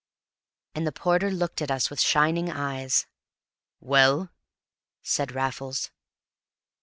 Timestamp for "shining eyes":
2.01-3.05